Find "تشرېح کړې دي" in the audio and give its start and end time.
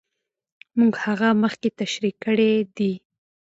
1.79-2.93